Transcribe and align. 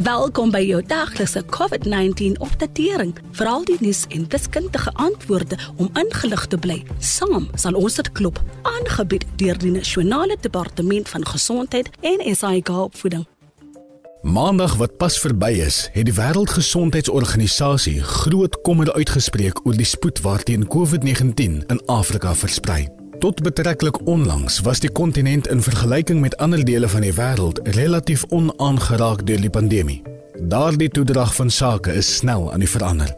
Welkom 0.00 0.48
by 0.48 0.62
jou 0.64 0.78
daglikse 0.88 1.42
COVID-19 1.52 2.38
opdatering. 2.40 3.10
Veral 3.36 3.64
die 3.68 3.76
nuus 3.80 4.06
en 4.08 4.24
wiskundige 4.32 4.92
antwoorde 4.96 5.58
om 5.76 5.90
ingelig 5.92 6.46
te 6.46 6.56
bly. 6.56 6.78
Saam 6.98 7.50
sal 7.60 7.76
ons 7.76 7.98
dit 8.00 8.08
klop, 8.16 8.40
aangebied 8.62 9.26
deur 9.36 9.60
die 9.60 9.74
Nasionale 9.74 10.38
Departement 10.40 11.08
van 11.08 11.26
Gesondheid 11.28 11.90
en 12.00 12.24
SAIG 12.36 12.72
opvoeding. 12.72 13.26
Maandag 14.22 14.78
wat 14.80 14.96
pas 14.96 15.18
verby 15.20 15.52
is, 15.60 15.90
het 15.92 16.08
die 16.08 16.16
Wêreldgesondheidsorganisasie 16.16 18.00
groot 18.00 18.60
kommer 18.64 18.92
uitgespreek 18.96 19.60
oor 19.66 19.76
die 19.76 19.86
spoed 19.92 20.24
waarteen 20.24 20.64
COVID-19 20.72 21.68
in 21.68 21.84
Afrika 21.86 22.32
versprei. 22.34 23.01
Tot 23.22 23.42
betreklik 23.42 24.06
onlangs 24.06 24.60
was 24.60 24.80
die 24.82 24.90
kontinent 24.90 25.46
in 25.46 25.62
vergelyking 25.62 26.20
met 26.20 26.36
ander 26.36 26.64
dele 26.64 26.88
van 26.88 27.04
die 27.06 27.12
wêreld 27.14 27.60
relatief 27.76 28.24
onaangeraak 28.34 29.22
deur 29.26 29.38
die 29.40 29.50
pandemie. 29.50 30.00
Daardie 30.50 30.88
toedrag 30.90 31.34
van 31.34 31.50
sake 31.50 31.94
is 31.94 32.16
snel 32.16 32.48
aan 32.52 32.64
die 32.66 32.70
verander. 32.70 33.12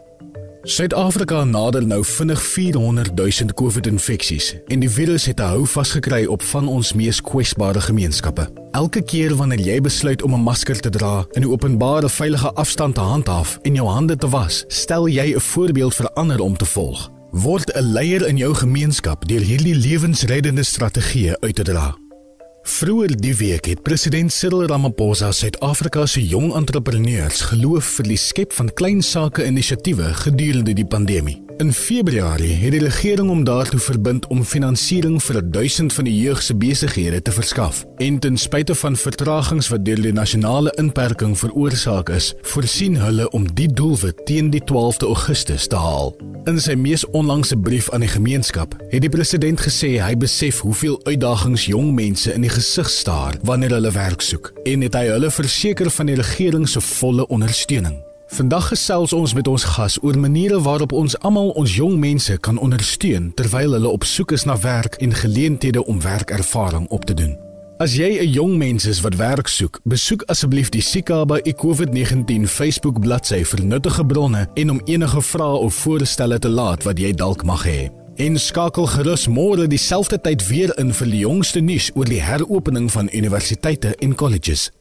Suid-Afrika 0.61 1.43
nader 1.43 1.87
nou 1.87 2.03
vinnig 2.05 2.43
400 2.43 3.15
000 3.17 3.57
COVID-infeksies 3.57 4.51
en 4.67 4.85
die 4.85 4.89
virus 4.89 5.25
het 5.25 5.41
'n 5.41 5.49
hou 5.55 5.65
vasgekry 5.65 6.25
op 6.25 6.41
van 6.41 6.67
ons 6.67 6.93
mees 6.93 7.21
kwesbare 7.21 7.81
gemeenskappe. 7.81 8.47
Elke 8.71 9.01
keer 9.01 9.35
wanneer 9.35 9.59
jy 9.59 9.81
besluit 9.81 10.21
om 10.21 10.33
'n 10.33 10.43
masker 10.43 10.79
te 10.79 10.89
dra, 10.89 11.25
in 11.31 11.41
die 11.41 11.51
openbare 11.51 12.09
veilige 12.09 12.53
afstand 12.53 12.95
te 12.95 13.01
handhaaf 13.01 13.59
en 13.61 13.73
jou 13.73 13.87
hande 13.87 14.15
te 14.17 14.29
was, 14.29 14.63
stel 14.67 15.07
jy 15.07 15.33
'n 15.33 15.39
voorbeeld 15.39 15.95
vir 15.95 16.09
ander 16.13 16.39
om 16.39 16.57
te 16.57 16.65
volg 16.65 17.14
word 17.35 17.75
'n 17.75 17.91
leier 17.91 18.27
in 18.27 18.37
jou 18.37 18.53
gemeenskap 18.53 19.27
deur 19.27 19.41
hierdie 19.41 19.75
lewensreddende 19.75 20.63
strategieë 20.63 21.35
uit 21.39 21.55
te 21.55 21.63
dra. 21.63 21.97
Vroeger 22.63 23.21
die 23.21 23.35
week 23.35 23.65
het 23.65 23.81
president 23.81 24.33
Cyril 24.33 24.65
Ramaphosa 24.65 25.31
Suid-Afrika 25.31 26.05
se 26.05 26.27
jong 26.27 26.53
entrepreneurs 26.55 27.41
geloof 27.41 27.85
vir 27.85 28.07
die 28.07 28.17
skep 28.17 28.53
van 28.53 28.73
klein 28.73 29.01
sake 29.01 29.45
inisiatiewe 29.45 30.13
gedurende 30.13 30.73
die 30.73 30.85
pandemie. 30.85 31.44
In 31.57 31.73
Februarie 31.73 32.51
het 32.59 32.73
die 32.75 32.81
regering 32.83 33.29
hom 33.31 33.45
daartoe 33.47 33.79
verbind 33.79 34.25
om 34.27 34.41
finansiering 34.43 35.21
vir 35.23 35.37
1000 35.39 35.93
van 35.93 36.03
die 36.03 36.15
jeug 36.17 36.41
se 36.43 36.55
besighede 36.55 37.21
te 37.21 37.31
verskaf. 37.31 37.85
En 38.03 38.17
ten 38.19 38.35
spyte 38.37 38.75
van 38.75 38.97
vertragings 38.99 39.69
wat 39.71 39.85
deur 39.87 40.01
die 40.03 40.11
nasionale 40.11 40.73
inperking 40.81 41.37
veroorsaak 41.39 42.09
is, 42.11 42.33
voorsien 42.41 42.97
hulle 42.99 43.29
om 43.29 43.47
die 43.55 43.69
doelwit 43.71 44.25
teen 44.27 44.49
die 44.51 44.59
12de 44.71 45.07
Augustus 45.07 45.67
te 45.71 45.79
haal. 45.79 46.11
In 46.43 46.59
sy 46.59 46.75
mees 46.75 47.05
onlangse 47.15 47.55
brief 47.57 47.87
aan 47.95 48.03
die 48.03 48.11
gemeenskap, 48.11 48.75
het 48.91 49.05
die 49.05 49.11
president 49.13 49.63
gesê 49.63 49.93
hy 50.03 50.11
besef 50.19 50.59
hoeveel 50.65 50.99
uitdagings 51.07 51.69
jong 51.71 51.93
mense 51.95 52.35
in 52.35 52.43
die 52.43 52.51
gesig 52.51 52.91
staar 52.91 53.39
wanneer 53.47 53.77
hulle 53.77 53.93
werk 53.95 54.27
soek 54.27 54.51
en 54.67 54.83
het 54.83 54.99
hy 54.99 55.05
hulle 55.13 55.31
verseker 55.31 55.87
van 55.87 56.11
die 56.11 56.19
regering 56.19 56.67
se 56.67 56.83
volle 56.83 57.23
ondersteuning. 57.31 57.95
Vandag 58.35 58.67
gesels 58.67 59.13
ons 59.15 59.31
met 59.33 59.47
ons 59.47 59.63
gas 59.63 59.95
oor 60.03 60.17
maniere 60.19 60.57
waarop 60.61 60.91
ons 60.91 61.13
almal 61.23 61.53
ons 61.55 61.75
jong 61.75 61.93
mense 61.95 62.35
kan 62.43 62.57
ondersteun 62.59 63.29
terwyl 63.33 63.77
hulle 63.77 63.87
op 63.87 64.03
soek 64.03 64.33
is 64.35 64.43
na 64.43 64.57
werk 64.59 64.97
en 64.99 65.15
geleenthede 65.15 65.85
om 65.85 66.01
werkervaring 66.03 66.89
op 66.91 67.05
te 67.05 67.13
doen. 67.13 67.37
As 67.79 67.95
jy 67.95 68.19
'n 68.19 68.31
jong 68.31 68.57
mens 68.57 68.85
is 68.85 69.01
wat 69.01 69.15
werk 69.15 69.47
soek, 69.47 69.79
besoek 69.83 70.23
asseblief 70.27 70.69
die 70.69 70.81
Sikaba 70.81 71.39
COVID-19 71.39 72.47
Facebook 72.47 72.99
bladsy 72.99 73.43
vir 73.43 73.65
nuttige 73.65 74.05
bronne 74.05 74.47
en 74.53 74.69
om 74.69 74.81
enige 74.85 75.21
vrae 75.21 75.57
of 75.57 75.73
voorstelle 75.73 76.39
te 76.39 76.49
laat 76.49 76.83
wat 76.83 76.99
jy 76.99 77.13
dalk 77.13 77.43
mag 77.43 77.63
hê. 77.65 77.89
En 78.15 78.39
skakel 78.39 78.85
gerus 78.85 79.27
môre 79.27 79.67
dieselfde 79.67 80.21
tyd 80.21 80.47
weer 80.47 80.77
in 80.77 80.93
vir 80.93 81.07
die 81.07 81.19
jongste 81.19 81.59
nuus 81.59 81.91
oor 81.95 82.05
die 82.05 82.21
heropening 82.21 82.91
van 82.91 83.09
universiteite 83.13 83.95
en 83.95 84.15
colleges. 84.15 84.71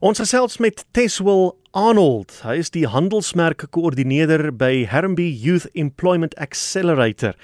Ons 0.00 0.16
gesels 0.16 0.54
met 0.64 0.78
Teswil 0.96 1.50
Arnold. 1.76 2.30
Hy 2.40 2.54
is 2.62 2.70
die 2.72 2.86
handelsmerke 2.88 3.66
koördineerder 3.68 4.46
by 4.56 4.86
Hermby 4.88 5.26
Youth 5.28 5.66
Employment 5.76 6.32
Accelerator. 6.40 7.36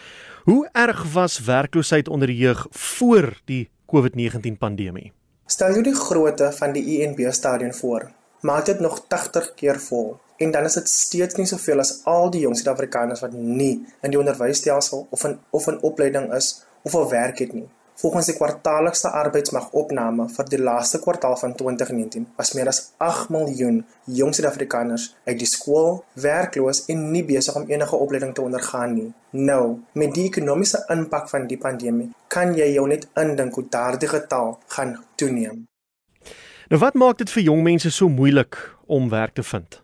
Hoe 0.49 0.63
erg 0.73 1.03
was 1.13 1.37
werkloosheid 1.45 2.09
onder 2.09 2.33
die 2.33 2.39
jeug 2.39 2.63
voor 2.73 3.29
die 3.45 3.67
COVID-19 3.93 4.57
pandemie? 4.57 5.11
Stel 5.45 5.77
jou 5.77 5.85
die 5.85 5.95
grootte 6.01 6.49
van 6.57 6.73
die 6.73 6.97
INB 6.97 7.21
stadion 7.29 7.77
voor. 7.77 8.09
Maak 8.41 8.73
dit 8.73 8.81
nog 8.81 9.03
80 9.05 9.53
keer 9.61 9.77
vol 9.91 10.15
en 10.41 10.57
dan 10.57 10.65
is 10.65 10.81
dit 10.81 10.89
steeds 10.89 11.37
nie 11.37 11.51
soveel 11.53 11.85
as 11.85 11.99
al 12.09 12.33
die 12.33 12.47
jong 12.47 12.57
Suid-Afrikaners 12.57 13.21
wat 13.21 13.37
nie 13.37 13.85
in 14.01 14.17
die 14.17 14.23
onderwysstelsel 14.25 15.05
of 15.13 15.29
in 15.29 15.37
of 15.53 15.69
in 15.69 15.83
opleiding 15.85 16.33
is 16.33 16.55
of 16.89 16.97
'n 16.97 17.11
werk 17.13 17.45
het 17.45 17.53
nie. 17.53 17.69
Volgens 17.97 18.27
die 18.29 18.35
kwartaallikse 18.37 19.09
arbeidsmagopname 19.09 20.27
vir 20.29 20.49
die 20.53 20.59
laaste 20.61 20.99
kwartaal 21.01 21.37
van 21.41 21.55
2019 21.57 22.27
was 22.37 22.53
meer 22.53 22.69
as 22.69 22.81
8 23.01 23.31
miljoen 23.33 23.79
jong 24.19 24.35
Suid-Afrikaners 24.37 25.07
uit 25.25 25.39
die 25.41 25.49
skool 25.49 26.03
werkloos 26.27 26.83
en 26.93 27.07
nie 27.15 27.25
besig 27.25 27.57
om 27.57 27.65
enige 27.73 27.97
opleiding 27.97 28.35
te 28.37 28.45
ondergaan 28.45 28.95
nie. 28.99 29.09
Nou, 29.31 29.79
met 29.97 30.13
die 30.13 30.27
ekonomiese 30.29 30.83
impak 30.93 31.33
van 31.33 31.49
die 31.49 31.57
pandemie, 31.57 32.11
kan 32.29 32.53
jy 32.59 32.69
jou 32.75 32.85
net 32.93 33.09
indink 33.17 33.57
hoe 33.57 33.65
daardie 33.71 34.13
getal 34.13 34.59
gaan 34.77 34.99
toeneem. 35.17 35.65
Nou 36.69 36.85
wat 36.85 37.01
maak 37.01 37.17
dit 37.25 37.33
vir 37.33 37.49
jong 37.49 37.65
mense 37.65 37.91
so 37.91 38.13
moeilik 38.13 38.61
om 38.87 39.09
werk 39.09 39.41
te 39.41 39.43
vind? 39.55 39.81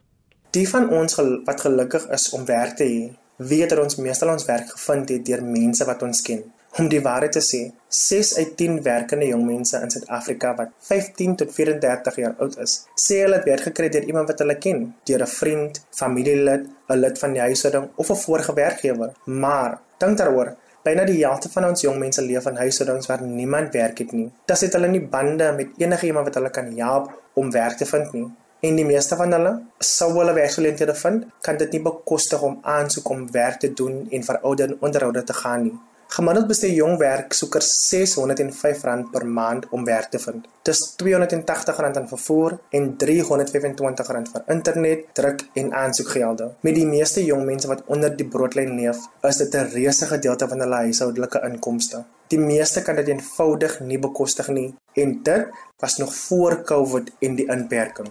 Die 0.53 0.69
van 0.69 0.91
ons 0.93 1.17
gel 1.17 1.39
wat 1.49 1.65
gelukkig 1.65 2.11
is 2.12 2.28
om 2.37 2.45
werk 2.45 2.77
te 2.77 2.84
hê, 2.84 3.05
weet 3.41 3.72
dat 3.72 3.81
ons 3.81 3.97
meestal 3.97 4.37
ons 4.37 4.45
werk 4.45 4.69
gevind 4.77 5.09
het 5.17 5.25
deur 5.25 5.41
mense 5.47 5.87
wat 5.89 6.05
ons 6.05 6.21
ken. 6.27 6.43
Om 6.81 6.87
die 6.88 7.03
waarheid 7.05 7.34
te 7.37 7.41
sê, 7.44 7.59
6 7.93 8.28
uit 8.38 8.53
10 8.56 8.78
werkende 8.84 9.27
jong 9.28 9.43
mense 9.44 9.77
in 9.84 9.91
Suid-Afrika 9.93 10.55
wat 10.56 10.71
15 10.88 11.34
tot 11.43 11.50
34 11.53 12.16
jaar 12.22 12.38
oud 12.41 12.56
is, 12.65 12.78
sê 12.97 13.19
hulle 13.21 13.37
het 13.37 13.49
werk 13.50 13.66
gekry 13.66 13.91
deur 13.93 14.06
iemand 14.09 14.33
wat 14.33 14.41
hulle 14.41 14.56
ken, 14.56 14.81
deur 15.10 15.25
'n 15.27 15.33
vriend, 15.34 15.83
familielid, 16.00 16.65
'n 16.88 16.99
lid 17.05 17.19
van 17.19 17.37
die 17.37 17.44
huishouding 17.44 17.91
of 17.97 18.10
'n 18.10 18.22
vorige 18.25 18.55
werkgewer. 18.55 19.12
Maar 19.25 19.78
dink 19.99 20.19
daaroor, 20.19 20.55
byna 20.83 21.05
die 21.05 21.21
helfte 21.25 21.49
van 21.49 21.65
ons 21.65 21.84
jong 21.84 21.99
mense 21.99 22.22
leef 22.22 22.47
in 22.47 22.56
huishoudings 22.56 23.06
waar 23.06 23.22
niemand 23.22 23.72
werk 23.72 23.99
het 23.99 24.12
nie. 24.12 24.31
Dit 24.47 24.60
het 24.60 24.72
hulle 24.72 24.89
nie 24.89 25.06
bande 25.16 25.53
met 25.53 25.69
enige 25.77 26.06
iemand 26.06 26.27
wat 26.27 26.34
hulle 26.34 26.50
kan 26.50 26.77
help 26.78 27.12
om 27.34 27.50
werk 27.50 27.77
te 27.77 27.87
vind 27.87 28.12
nie. 28.12 28.31
En 28.60 28.77
die 28.77 28.84
meeste 28.87 29.16
van 29.16 29.33
hulle 29.33 29.60
sou 29.78 30.12
hulle 30.19 30.33
werksgeleenthede 30.33 30.94
vind, 30.94 31.25
kan 31.41 31.56
dit 31.56 31.72
nie 31.72 31.83
bekostig 31.83 32.43
om 32.43 32.59
aansoek 32.62 33.09
om 33.09 33.31
werk 33.31 33.59
te 33.60 33.72
doen 33.72 34.06
en 34.10 34.22
vir 34.22 34.39
ouer 34.43 34.77
onderhoude 34.81 35.25
te 35.25 35.33
gaan 35.33 35.62
nie. 35.62 35.78
Gemiddeld 36.12 36.45
bestee 36.50 36.75
jong 36.77 36.99
werksoekers 37.00 37.69
R605 37.97 38.83
per 39.12 39.25
maand 39.25 39.65
om 39.73 39.84
werk 39.89 40.11
te 40.12 40.19
vind. 40.21 40.45
Dis 40.69 40.81
R280 41.00 41.78
aan 41.87 42.09
vervoer 42.11 42.59
en 42.77 42.91
R325 43.00 44.11
vir 44.33 44.43
internet, 44.53 45.06
druk 45.17 45.45
en 45.56 45.71
aansoekgelde. 45.72 46.51
Met 46.61 46.75
die 46.77 46.84
meeste 46.87 47.25
jong 47.25 47.47
mense 47.47 47.71
wat 47.71 47.81
onder 47.87 48.12
die 48.17 48.27
broodlyn 48.28 48.75
leef, 48.77 48.99
is 49.22 49.41
dit 49.41 49.55
'n 49.55 49.72
reuse 49.72 50.06
gedeelte 50.06 50.49
van 50.49 50.61
hulle 50.61 50.83
huishoudelike 50.84 51.41
inkomste. 51.49 52.05
Die 52.28 52.39
meeste 52.39 52.83
kan 52.83 52.97
dit 52.97 53.09
eenvoudig 53.09 53.81
nie 53.81 53.99
bekostig 53.99 54.49
nie 54.49 54.75
en 54.93 55.22
dit 55.22 55.47
was 55.78 55.97
nog 55.97 56.15
voor 56.15 56.62
COVID 56.65 57.11
en 57.21 57.37
die 57.37 57.49
inperking. 57.49 58.09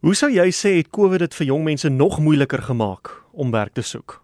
Hoe 0.00 0.14
sou 0.14 0.30
jy 0.30 0.52
sê 0.52 0.76
het 0.76 0.90
COVID 0.90 1.18
dit 1.18 1.34
vir 1.34 1.46
jong 1.46 1.64
mense 1.64 1.88
nog 1.88 2.20
moeiliker 2.20 2.62
gemaak 2.62 3.24
om 3.32 3.50
werk 3.50 3.72
te 3.72 3.82
soek? 3.82 4.23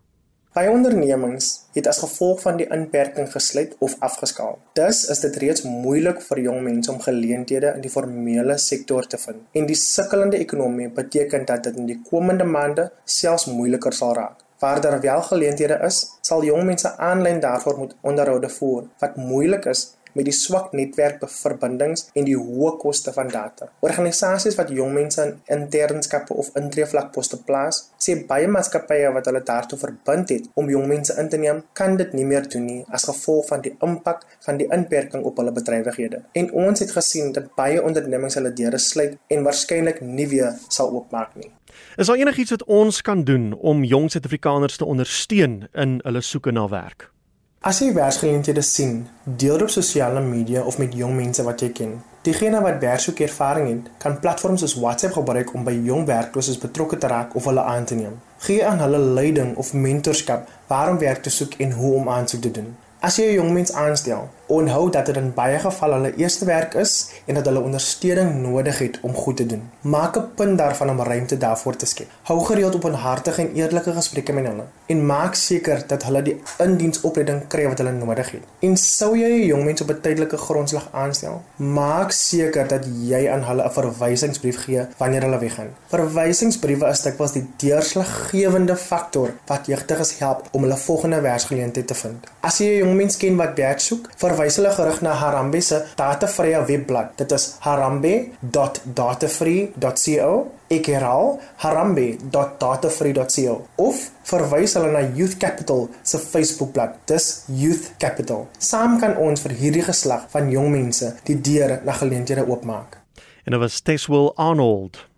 Baie 0.50 0.66
ondernemings 0.66 1.48
het 1.76 1.86
as 1.86 2.00
gevolg 2.02 2.40
van 2.42 2.56
die 2.58 2.64
inperking 2.74 3.28
gesluit 3.30 3.76
of 3.86 3.92
afgeskaal. 4.02 4.56
Dus 4.74 5.04
is 5.14 5.20
dit 5.22 5.36
reeds 5.38 5.62
moeilik 5.62 6.18
vir 6.26 6.40
jong 6.42 6.58
mense 6.64 6.90
om 6.90 6.98
geleenthede 7.04 7.70
in 7.76 7.84
die 7.84 7.92
formele 7.92 8.56
sektor 8.58 9.06
te 9.06 9.20
vind. 9.22 9.44
En 9.54 9.68
die 9.68 9.78
sukkelende 9.78 10.40
ekonomie 10.42 10.88
beteken 10.96 11.46
dat 11.46 11.68
dit 11.68 11.78
in 11.78 11.86
die 11.86 12.00
komende 12.10 12.48
maande 12.56 12.88
selfs 13.04 13.46
moeiliker 13.46 13.94
sal 13.94 14.16
raak. 14.18 14.42
Waar 14.58 14.80
daar 14.82 14.98
wel 15.00 15.22
geleenthede 15.28 15.78
is, 15.86 16.00
sal 16.20 16.42
jong 16.44 16.66
mense 16.66 16.96
aanlyn 16.98 17.38
daarvoor 17.40 17.78
moet 17.78 17.94
onderhoude 18.02 18.50
voer 18.58 18.90
wat 18.98 19.22
moeilik 19.30 19.70
is 19.70 19.86
met 20.14 20.28
die 20.28 20.34
swak 20.34 20.72
netwerkverbindings 20.76 22.08
en 22.14 22.26
die 22.28 22.36
hoë 22.38 22.76
koste 22.82 23.12
van 23.16 23.30
data. 23.32 23.70
Organisasies 23.86 24.58
wat 24.58 24.72
jong 24.74 24.94
mense 24.96 25.22
in 25.24 25.36
internskappe 25.54 26.34
of 26.34 26.50
intreevlakposte 26.58 27.40
plaas, 27.46 27.82
sê 28.00 28.16
baie 28.28 28.48
maatskappye 28.48 29.12
wat 29.14 29.28
hulle 29.30 29.42
daartoe 29.46 29.78
verbind 29.78 30.32
het 30.34 30.48
om 30.60 30.70
jong 30.70 30.88
mense 30.90 31.16
in 31.20 31.28
te 31.28 31.40
neem, 31.40 31.62
kan 31.72 31.96
dit 32.00 32.12
nie 32.16 32.26
meer 32.26 32.48
doen 32.50 32.66
nie 32.66 32.80
as 32.90 33.06
gevolg 33.08 33.48
van 33.50 33.64
die 33.64 33.74
impak 33.84 34.26
van 34.46 34.60
die 34.60 34.68
inperking 34.72 35.24
op 35.28 35.38
hulle 35.40 35.54
bedrywighede. 35.54 36.24
En 36.32 36.50
ons 36.66 36.80
het 36.80 36.92
gesien 36.96 37.32
dat 37.36 37.52
baie 37.58 37.82
ondernemings 37.82 38.38
hulle 38.38 38.52
deure 38.56 38.78
sluit 38.78 39.16
en 39.28 39.46
waarskynlik 39.46 40.00
nie 40.04 40.28
weer 40.30 40.58
sal 40.68 40.92
oopmaak 40.94 41.36
nie. 41.36 41.50
Is 41.96 42.06
daar 42.06 42.16
enigiets 42.16 42.50
wat 42.50 42.64
ons 42.64 43.02
kan 43.02 43.24
doen 43.24 43.52
om 43.54 43.84
jong 43.84 44.10
Suid-Afrikaners 44.10 44.76
te 44.76 44.84
ondersteun 44.84 45.68
in 45.72 46.00
hulle 46.02 46.20
soeke 46.20 46.52
na 46.52 46.68
werk? 46.68 47.10
As 47.60 47.76
jy 47.82 47.90
werksgeleenthede 47.92 48.62
sien, 48.64 49.02
deel 49.24 49.58
dit 49.60 49.66
op 49.66 49.72
sosiale 49.74 50.20
media 50.24 50.62
of 50.64 50.78
met 50.80 50.94
jong 50.96 51.12
mense 51.12 51.42
wat 51.44 51.60
jy 51.60 51.66
ken. 51.76 51.90
Diegene 52.24 52.62
wat 52.64 52.78
werksoekervaring 52.80 53.66
het, 53.68 53.90
kan 54.00 54.16
platforms 54.22 54.64
soos 54.64 54.78
WhatsApp 54.80 55.18
gebruik 55.18 55.52
om 55.52 55.66
by 55.66 55.74
jong 55.84 56.06
werklooses 56.08 56.56
betrokke 56.62 56.96
te 56.96 57.10
raak 57.12 57.36
of 57.36 57.44
hulle 57.50 57.60
aan 57.60 57.84
te 57.84 57.98
neem. 57.98 58.14
Gee 58.46 58.64
aan 58.64 58.80
hulle 58.80 59.02
leiding 59.18 59.52
of 59.60 59.74
mentorskap 59.76 60.48
waarom 60.72 60.96
werk 61.04 61.20
te 61.26 61.34
soek 61.36 61.58
en 61.60 61.76
hoe 61.76 61.92
om 61.98 62.08
aansoek 62.08 62.46
te 62.48 62.54
doen. 62.62 62.72
As 63.04 63.20
jy 63.20 63.28
'n 63.28 63.38
jong 63.42 63.52
mens 63.52 63.76
aanstel 63.76 64.30
Onthou 64.50 64.90
dat 64.90 65.06
dit 65.06 65.16
in 65.16 65.30
baie 65.34 65.58
gevalle 65.62 65.94
hulle 65.94 66.14
eerste 66.18 66.44
werk 66.44 66.74
is 66.74 66.94
en 67.26 67.34
dat 67.38 67.46
hulle 67.46 67.60
ondersteuning 67.62 68.32
nodig 68.42 68.78
het 68.78 68.98
om 69.06 69.14
goed 69.14 69.36
te 69.36 69.46
doen. 69.46 69.62
Maak 69.80 70.16
'n 70.16 70.34
punt 70.34 70.58
daarvan 70.58 70.90
om 70.90 71.02
ruimte 71.02 71.38
daarvoor 71.38 71.76
te 71.76 71.86
skep. 71.86 72.08
Hou 72.22 72.44
gereeld 72.44 72.74
op 72.74 72.84
'n 72.84 72.92
hartige 72.92 73.40
en 73.42 73.54
eerlike 73.54 73.92
gesprekke 73.92 74.32
met 74.32 74.46
hulle 74.46 74.64
en 74.86 75.06
maak 75.06 75.34
seker 75.34 75.82
dat 75.86 76.02
hulle 76.02 76.22
die 76.22 76.40
indiensopleiding 76.58 77.46
kry 77.46 77.66
wat 77.68 77.78
hulle 77.78 77.92
nodig 77.92 78.30
het. 78.30 78.42
En 78.58 78.76
sou 78.76 79.16
jy 79.18 79.30
'n 79.30 79.46
jong 79.46 79.64
mens 79.64 79.80
op 79.80 79.90
'n 79.90 80.00
tydelike 80.00 80.36
grondslag 80.36 80.88
aanstel, 80.92 81.42
maak 81.56 82.10
seker 82.10 82.68
dat 82.68 82.86
jy 83.08 83.28
aan 83.30 83.44
hulle 83.44 83.64
'n 83.64 83.70
verwysingsbrief 83.70 84.64
gee 84.64 84.82
wanneer 84.96 85.22
hulle 85.22 85.38
weggaan. 85.38 85.70
Verwysingsbriewe 85.86 86.86
is 86.88 87.02
dikwels 87.02 87.32
die 87.32 87.46
deurslaggewende 87.56 88.76
faktor 88.76 89.30
wat 89.46 89.66
jeugdiges 89.66 90.18
help 90.18 90.48
om 90.50 90.62
hulle 90.62 90.76
volgende 90.76 91.20
werksgeleentheid 91.20 91.86
te 91.86 91.94
vind. 91.94 92.26
As 92.40 92.58
jy 92.58 92.66
'n 92.66 92.78
jong 92.78 92.94
mens 92.96 93.16
ken 93.16 93.36
wat 93.36 93.56
werk 93.56 93.80
soek, 93.80 94.10
verwys 94.16 94.39
hulle 94.48 94.70
gerig 94.72 95.02
na 95.04 95.12
Harambe 95.20 95.60
se 95.62 95.82
datavrye 95.98 96.66
webblad. 96.68 97.08
Dit 97.18 97.32
is 97.36 97.44
harambe.datafree.co. 97.64 100.30
Ek 100.70 100.86
herhaal 100.86 101.40
harambe.datafree.co 101.64 103.54
of 103.76 104.10
verwys 104.30 104.74
hulle 104.78 104.90
na 104.94 105.02
Youth 105.18 105.36
Capital 105.42 105.88
se 106.02 106.18
Facebookblad. 106.22 106.90
Dis 107.10 107.44
Youth 107.48 107.90
Capital. 107.98 108.46
Saam 108.58 109.00
kan 109.02 109.16
ons 109.18 109.42
vir 109.44 109.52
hierdie 109.60 109.84
geslag 109.84 110.22
van 110.32 110.50
jong 110.54 110.70
mense 110.72 111.16
die 111.26 111.36
deure 111.36 111.80
na 111.84 111.92
geleenthede 111.98 112.46
oopmaak. 112.46 112.96
En 113.44 113.52
dit 113.52 113.60
was 113.60 113.82
Teswell 113.82 114.32
Arnold. 114.36 115.09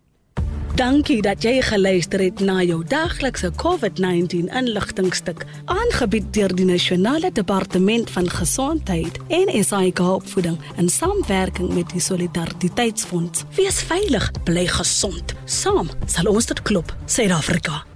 Dankie 0.72 1.18
dat 1.20 1.42
jy 1.44 1.58
geluister 1.60 2.22
het 2.24 2.38
na 2.40 2.62
jou 2.64 2.78
daglikse 2.88 3.50
COVID-19 3.60 4.46
inligtingstuk 4.56 5.44
aangebied 5.68 6.30
deur 6.32 6.54
die 6.56 6.64
Nasionale 6.64 7.28
Departement 7.32 8.10
van 8.10 8.30
Gesondheid 8.30 9.20
en 9.28 9.52
SAIK 9.64 10.00
opvoeding 10.00 10.56
in 10.80 10.88
samewerking 10.88 11.74
met 11.76 11.92
die 11.92 12.00
Solidariteitsfonds. 12.00 13.44
Wees 13.60 13.84
veilig, 13.84 14.30
bly 14.48 14.66
gesond. 14.66 15.36
Saam 15.44 15.92
sal 16.06 16.32
ons 16.32 16.48
dit 16.48 16.62
klop, 16.62 16.96
Suid-Afrika. 17.04 17.91